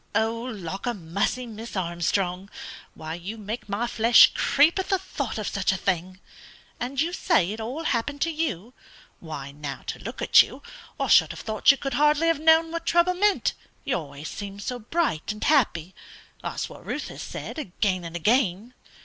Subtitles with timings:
[0.15, 2.49] "Lawk a mussy, Miss Armstrong,
[2.95, 6.19] why you make my flesh creep at the thought of such a thing?
[6.79, 8.73] And you say it all happened to you?
[9.19, 10.63] Why, now, to look at you,
[10.99, 13.53] I should have thought you could hardly have known what trouble meant,
[13.85, 15.93] you always seem so bright and happy;
[16.41, 18.73] that's what Ruth has said, again and again."